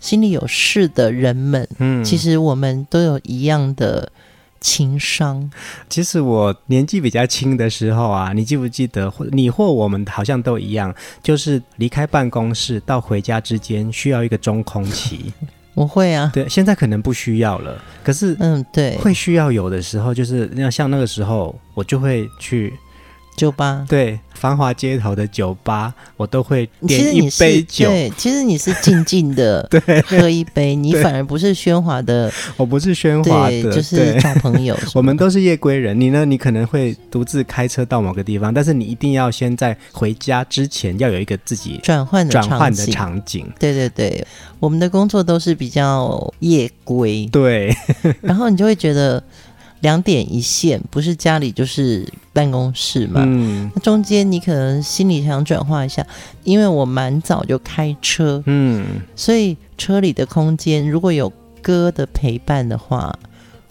[0.00, 4.10] 心里有事的人们，嗯，其实我们都有一样的。
[4.60, 5.50] 情商。
[5.88, 9.12] 其实我年纪比较轻的时候啊，你记不记得？
[9.32, 15.32] 你或我们好像都一样，就是离开办公室到回家之间需要一个中空期。
[15.74, 17.78] 我会啊，对，现在可能不需要了。
[18.02, 22.72] 可是，嗯，对，会需要有的时候，就是那像那个时候，我就会去
[23.36, 24.18] 酒吧，对。
[24.36, 27.88] 繁华街头的酒吧，我都会点一杯酒。
[27.88, 32.30] 对，其实你是静静的， 对，喝一杯， 你反而不是喧哗的。
[32.56, 34.78] 我不是喧哗的，就是找朋友。
[34.94, 35.98] 我们都是夜归人。
[35.98, 36.24] 你呢？
[36.24, 43.50] 你可能会独自开车到某个地方，但是你一定要先在回家之前要有一个自己转换的转换的场景。
[43.58, 44.26] 对对对，
[44.60, 47.26] 我们的工作都是比较夜归。
[47.32, 47.74] 对，
[48.20, 49.22] 然后你就会觉得。
[49.86, 53.22] 两点一线，不是家里就是办公室嘛。
[53.24, 56.04] 嗯，那中间你可能心里想转化一下，
[56.42, 58.84] 因为我蛮早就开车，嗯，
[59.14, 61.32] 所以车里的空间如果有
[61.62, 63.16] 歌的陪伴的话，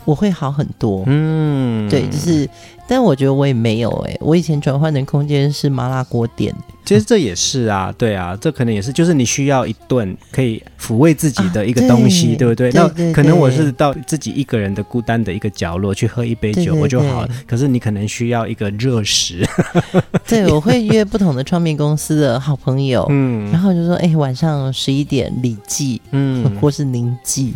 [0.06, 1.04] 我会好很多。
[1.06, 2.50] 嗯，对，就是，
[2.88, 6.54] 但我觉得我也没有哎、欸，我以前转换的空间是麻辣锅店。
[6.86, 13.08] 其实这也是啊，对啊，这可能也是，就是你需要一顿可以抚慰自己的一个东西，啊、对，对不对？
[13.08, 17.30] 那可能我是到自己一个人的孤单的一个角落去喝一杯酒，我就好了。
[17.48, 19.44] 可是你可能需要一个热食。
[20.28, 27.52] 对，我会约不同的唱片公司的好朋友，嗯，然后就说，哎，晚上十一点李记，嗯，或是宁记，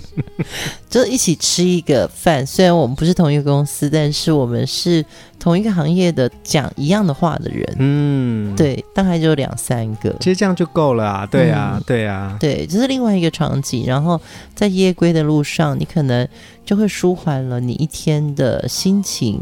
[0.90, 2.44] 就一起吃一个饭。
[2.44, 5.04] 虽然我们不是同一个公司，但是我们是。
[5.36, 13.84] 同一个行业的讲一样的话的人，嗯，对，大概就两三个，其实这样就够了啊，对啊，嗯、对啊，对，这是另外一个场景。
[13.86, 14.18] 然后
[14.54, 16.26] 在夜归的路上，你可能
[16.64, 19.38] 就会舒缓了你一天的心情，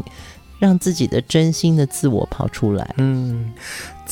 [0.59, 3.53] 让自己的真心的自我跑出来，嗯。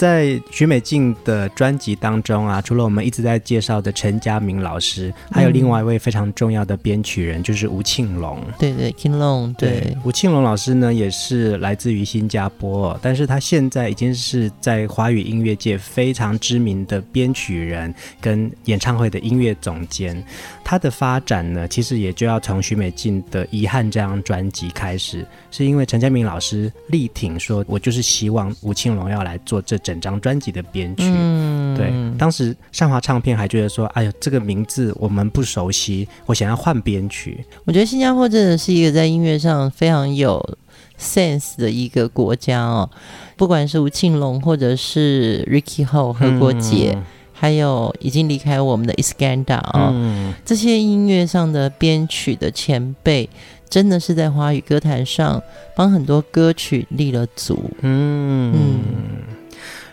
[0.02, 8.40] 在许美静的专辑当中啊，除了我们一直在介绍的陈家明老师，还有另外一位非常重要的编曲人，就是吴庆隆。
[8.58, 9.54] 对对，King Long。
[9.54, 20.26] 对，吴庆隆老师呢，也是来自于新加坡，但是他现在已经是在华语音乐界非常知名的编曲人跟演唱会的音乐总监。
[20.72, 29.78] 他的发展呢，其实也就要从许美静的《遗憾》这张专辑开始，是因为陈家明老师力挺说，我就是希望吴庆龙要来做这。
[29.82, 37.44] 整张专辑的编曲，嗯，对，当时上华唱片还觉得说，哎呦，这个名字我们不熟悉，我想要换编曲。
[37.66, 40.58] 我觉得新加坡真的是一个在音乐上非常有
[41.00, 42.88] sense 的一个国家哦，
[43.36, 47.04] 不管是吴庆隆，或者是 Ricky Ho 何国杰，嗯、
[47.42, 53.28] 还有已经离开我们的 Iskandar 哦，嗯、这些音乐上的编曲的前辈。
[53.68, 55.42] 真的是在华语歌坛上
[55.76, 57.58] 帮很多歌曲立了足。
[57.80, 58.80] 嗯嗯，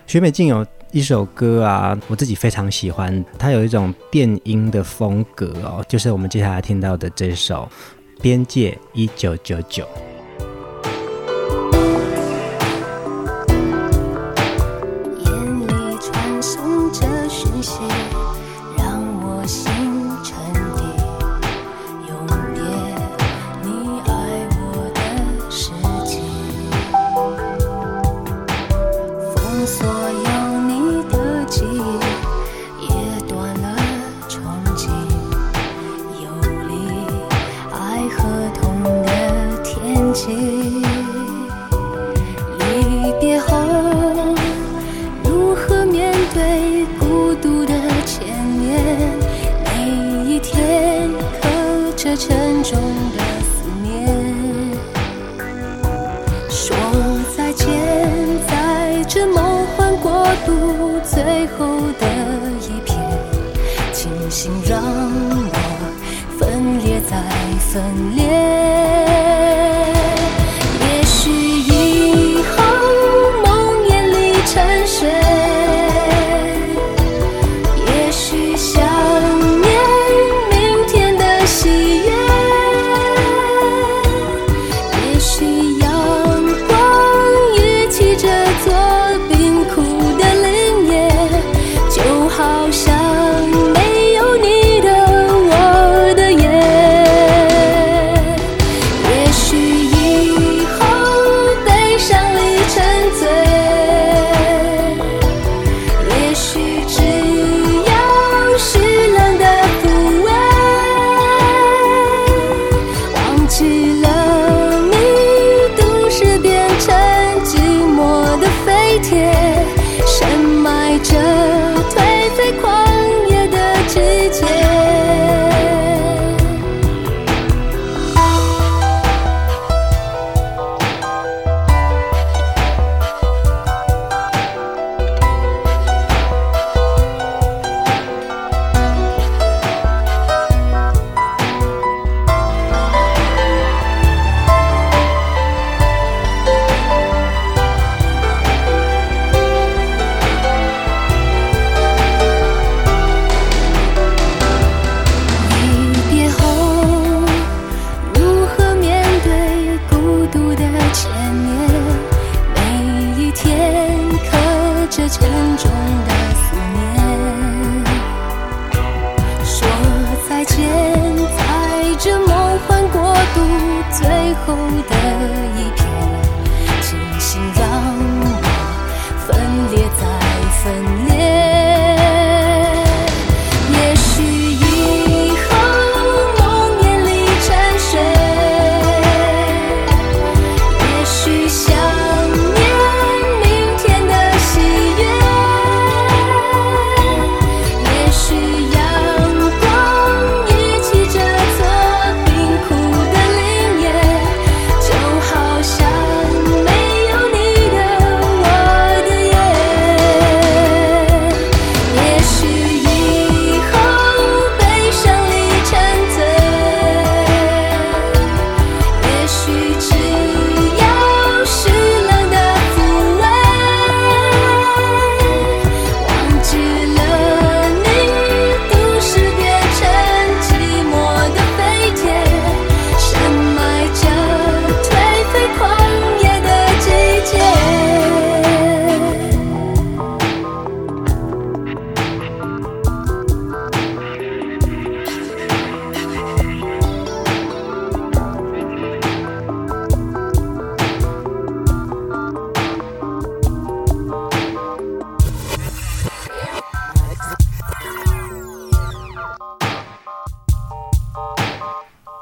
[0.07, 7.66] 许美静有一首歌啊，我自己非常喜欢，它有一种电音的风格哦，就是我们接下来听到的这首
[8.20, 9.84] 《边界一九九九》。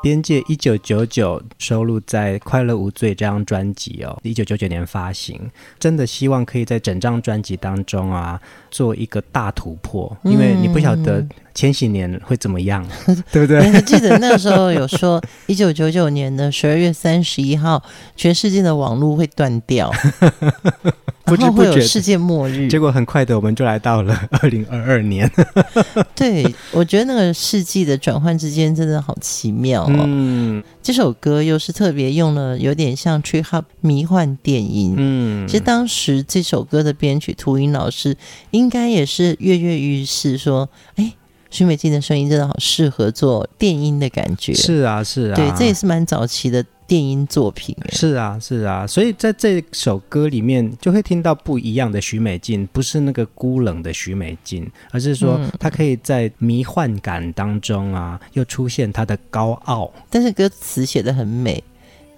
[0.06, 5.50] 边界一九九九收录在《快乐无罪》这张专辑哦，一九九九年发行。
[5.80, 8.40] 真的希望可以在整张专辑当中啊，
[8.70, 11.26] 做一个大突破，因为你不晓得
[11.56, 13.58] 千禧年会怎么样，嗯、 对不对？
[13.58, 17.82] 我还记得那时候有说，一九九九年的十二月三十一号，
[18.14, 19.92] 全世界的网络会断掉。
[21.26, 25.30] 不知不觉世界末日，结果很快的我们就来到了 二零二二年。
[26.14, 30.04] 对，我觉得那个世纪的转换之间真的好奇妙哦。
[30.06, 34.94] 嗯，这首歌又是特别用了有点像 trip hop 迷幻电音。
[34.96, 38.16] 嗯，其实当时这首歌的编曲涂云老师
[38.52, 41.12] 应该也是跃跃欲试，说：“哎，
[41.50, 46.64] 许美静的声音真的好适合做电音的感觉。”是啊，是啊，对，这也是蛮早期的。
[46.86, 59.92] 电音作品是啊，是啊，所以在这首歌里面就会听到不一样的许美静，不是那个孤冷的许美静，而是说她可以在迷幻感当中啊，又出现她的高傲。
[60.08, 61.64] 但是歌词写得很美，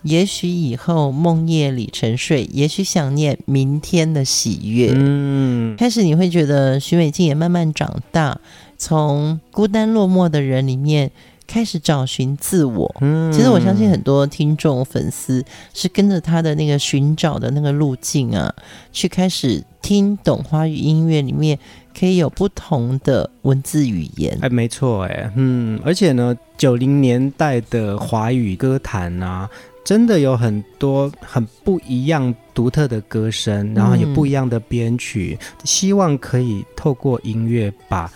[0.02, 4.92] 也许以后梦夜里沉睡，也许想念明天的喜悦。
[4.94, 8.38] 嗯，开始你会觉得许美静也慢慢长大，
[8.76, 11.10] 从孤单落寞的人里面。
[11.48, 12.94] 开始找寻自我。
[13.00, 15.44] 嗯，其实我相信很多听众粉丝
[15.74, 18.54] 是跟着他的那个寻找的那个路径啊，
[18.92, 21.58] 去开始听懂华语音乐里面
[21.98, 24.38] 可以有不同的文字语言。
[24.42, 29.50] 哎，没错，哎，嗯，而且呢，九零年代的华语歌坛啊。
[29.84, 38.12] 真的有很多很不一样、独特的歌声，然后也不一样的编曲，嗯、希望可以透过音乐把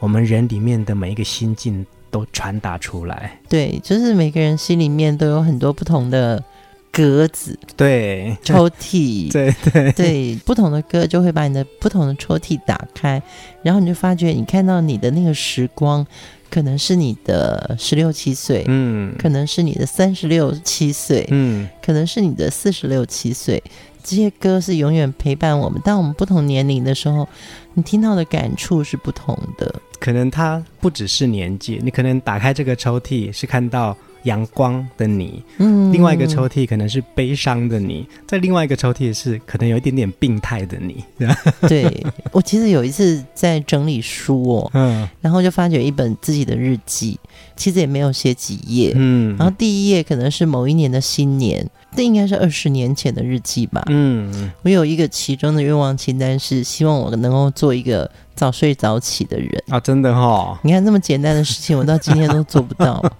[0.00, 3.40] 我们人里面的每一个心境都传达出来。
[3.48, 6.40] 对，就是每个人心里面都有很多不同的
[6.92, 13.20] 格子，对，抽屉， 对对对，不同的歌就会把你的不同的抽屉打开，
[13.64, 16.06] 然后你就发觉，你看到你的那个时光。
[16.52, 23.62] 可能是你的十六七岁，嗯，可能是你的三十六七岁，嗯，可能是你的四十六七岁。
[24.02, 25.80] 这些歌是永远陪伴我们。
[25.84, 27.28] 当我们不同年龄的时候，
[27.74, 29.74] 你听到的感触是不同的。
[29.98, 33.96] 可能它不只是年纪，你可能打开这个抽屉是看到。
[34.24, 41.04] 阳光的你，嗯，另外一个抽屉可能是悲伤的你，在另外一个抽屉是可能有一点点病态的你。
[41.68, 47.18] 对，我其实有一次在整理书哦，嗯，然后就发觉一本自己的日记，
[47.56, 59.62] 其实也没有写几页，嗯，然后第一页可能是某一年的新年，这应该是二十年前的日记吧，嗯，我有一个其中的愿望清单是希望我能够做一个早睡早起的人。
[59.68, 63.02] 啊，真的哈、哦，你看这么简单的事情，我到今天都做不到。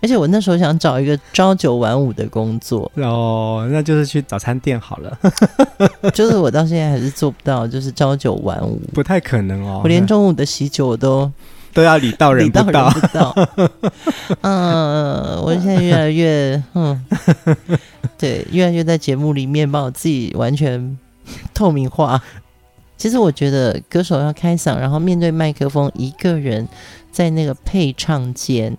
[0.00, 5.18] 而且我那时候想找一个朝九晚五的工作哦，那就是去早餐店好了。
[6.14, 9.80] 就是我到现在还是做不到，就是朝九晚五，不太可能哦。
[9.82, 11.30] 我连中午的喜酒我都
[11.74, 12.90] 都要礼到人不到。
[12.90, 13.34] 不到
[14.42, 17.04] 嗯，我现在越来越嗯，
[18.16, 20.96] 对，越来越在节目里面把我自己完全
[21.52, 22.22] 透明化。
[22.96, 26.66] 其实我觉得歌手要开嗓，然后面对麦克风，一个人
[27.12, 28.76] 在那个配唱间。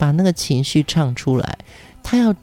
[0.00, 1.58] 把那个情绪唱出来，
[2.02, 2.34] 他要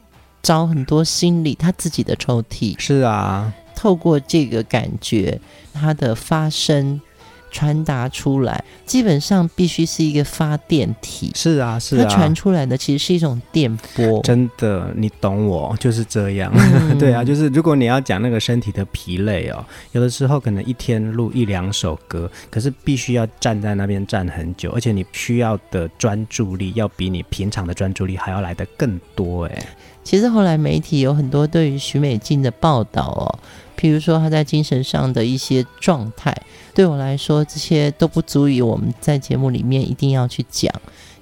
[0.43, 2.75] 找很多心理他自己的抽屉。
[2.77, 5.41] 是啊，透过这个感觉，
[5.73, 7.01] 他的发声。
[7.49, 11.31] 传达出来，基本上必须是一个发电体。
[11.35, 14.21] 是啊，是啊，它传出来的其实是一种电波。
[14.21, 16.51] 真的，你懂我，就是这样。
[16.55, 29.65] 嗯、 对啊，就是如果你要讲那个身体的疲累哦，有的时候可能一天录一两首歌，可是必须要站在那边站很久，而且你需要的专注力要比你平常的专注力还要来得更多哎。
[30.03, 33.39] 其实后来媒体有很多对于许美静的报道哦。
[33.77, 36.35] 譬如说他在精神上的一些状态，
[36.73, 40.73] 对我来说这些都不足以我们在节目里面一定要去讲，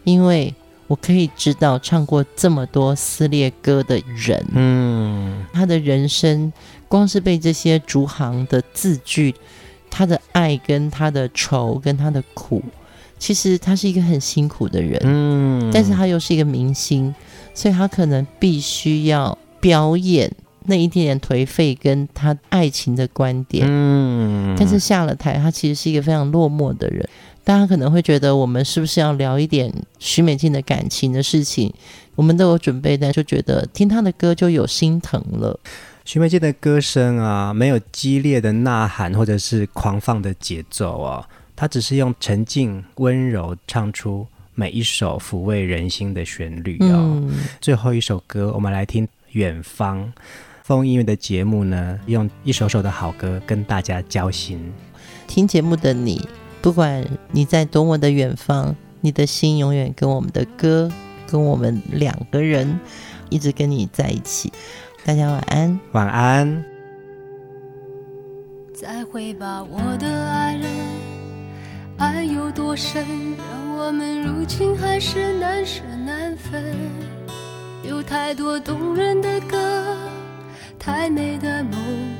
[0.06, 0.54] 因为
[0.88, 6.54] 我可以知道唱过这么多撕裂歌的人，嗯，他的人生
[6.88, 9.36] 光是被这些逐行的字句，
[9.90, 12.64] 他的爱跟他的愁跟他的苦，
[13.20, 17.14] 其实他是一个很辛苦的人，嗯，但是他又是一个明星，
[17.54, 20.32] 所以他可能必须要表演。
[20.68, 27.08] 那一点点颓废跟他爱情的观点，嗯，但是下了台，他其实是一个非常落寞的人。
[27.44, 31.72] 大家可能会觉得，我们是不是要聊一点许美静的感情的事情？
[32.16, 35.60] 我们都有准备，但就觉得听她的歌就有心疼了。
[36.06, 41.24] 许美静的歌声啊，没有激烈的呐喊或者是狂放的节奏哦，
[41.56, 47.22] 她只是用沉静温柔唱出每一首抚慰人心的旋律哦。
[47.22, 50.04] 嗯，最后一首歌，我们来听《远方》。
[50.66, 54.74] 风音乐的节目呢，用一首首的好歌跟大家交心。
[55.28, 56.28] 听节目的你，
[56.60, 60.92] 不管你在多么的远方，你的心永远跟我们的歌，
[61.28, 62.80] 跟我们两个人
[63.30, 64.52] 一直跟你在一起。
[65.06, 66.66] 大家晚安，晚安。
[68.74, 70.68] 再会吧，我的爱人，
[71.98, 73.06] 爱有多深，
[73.38, 76.76] 让我们如今还是难舍难分。
[77.88, 79.96] 有太多动人的歌。
[80.86, 81.74] 太美的梦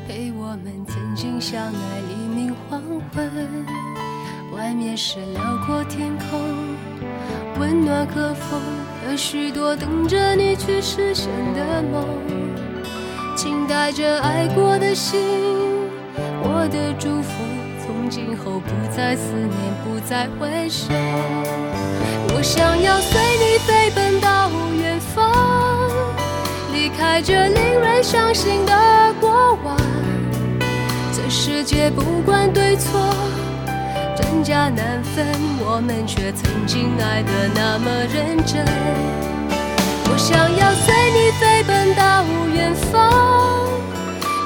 [0.08, 2.82] 陪我们曾经相爱，黎明黄
[3.14, 3.30] 昏。
[4.52, 6.42] 外面是辽阔天空，
[7.60, 8.60] 温暖和风
[9.06, 12.08] 和许多等着你去实现的梦。
[13.36, 15.22] 请带着爱过的心，
[16.42, 17.44] 我的祝福，
[17.86, 19.52] 从今后不再思念，
[19.84, 20.88] 不再回首。
[22.34, 24.50] 我想要随你飞奔到
[24.82, 25.75] 远方。
[27.06, 28.74] 离开这令人伤心的
[29.22, 29.78] 过往，
[31.14, 33.00] 这世界不管对错，
[34.18, 35.26] 真假难分，
[35.60, 38.66] 我们却曾经爱得那么认真。
[40.10, 43.70] 我想要随你飞奔到远方，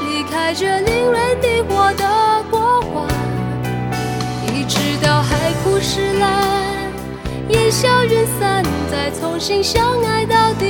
[0.05, 3.07] 离开这令人迷惑的过往，
[4.53, 6.45] 一直到海枯石烂，
[7.49, 10.68] 烟消云散，再重新相爱到底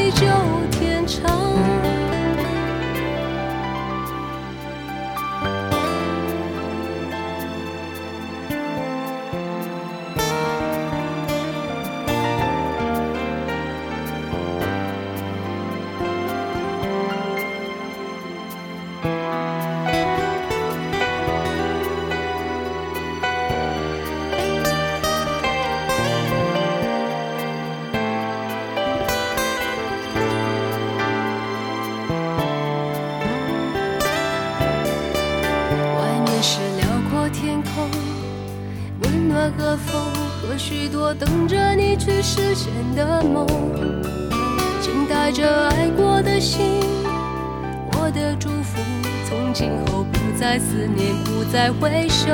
[50.49, 52.33] 后不再思念，不再回首。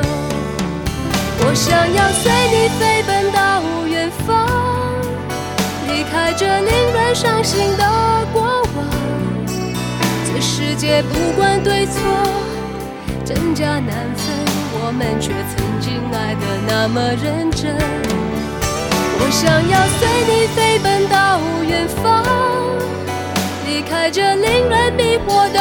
[1.39, 4.47] 我想要随你飞奔到远方，
[5.87, 7.83] 离开这令人伤心的
[8.31, 8.87] 过往。
[10.25, 11.99] 这世界不管对错，
[13.25, 14.25] 真假难分，
[14.79, 17.75] 我们却曾经爱得那么认真。
[19.19, 22.23] 我想要随你飞奔到远方，
[23.65, 25.59] 离开这令人迷惑的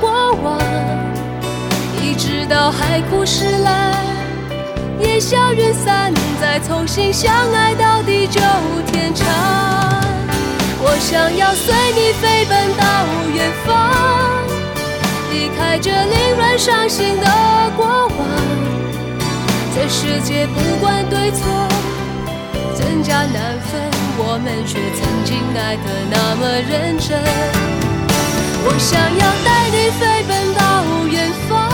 [0.00, 0.60] 过往，
[2.48, 3.94] 到海枯石烂，
[5.00, 8.40] 烟消云散，再重新相爱到地久
[8.86, 9.26] 天长。
[10.78, 12.84] 我想要随你飞奔到
[13.34, 13.74] 远方，
[15.32, 17.26] 离开这令人伤心的
[17.76, 18.16] 过往，
[19.74, 21.42] 这世界不管对错。
[22.78, 23.80] 真假难分，
[24.18, 25.82] 我们却曾经爱得
[26.12, 27.18] 那么认真。
[28.68, 30.62] 我想要带你飞奔到
[31.10, 31.65] 远方，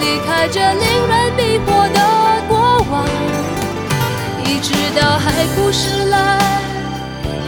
[0.00, 1.98] 离开这令人迷惑的
[2.48, 3.06] 过往，
[4.44, 6.38] 一直到海枯石烂，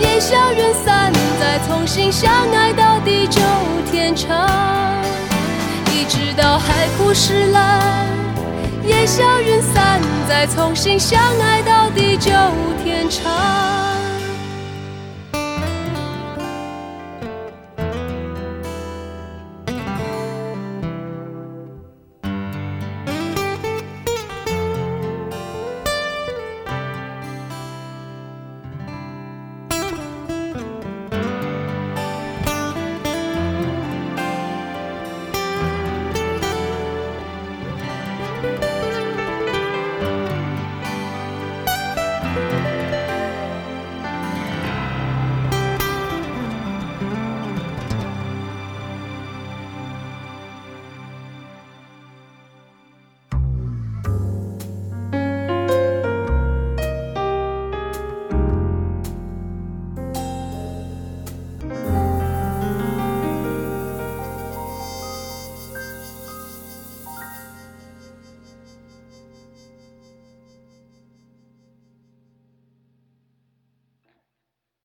[0.01, 3.41] 烟消云散，再重新相爱到地久
[3.91, 4.49] 天长，
[5.93, 7.81] 一直到海枯石烂。
[8.87, 12.31] 烟消云散，再重新相爱到地久
[12.83, 13.90] 天长。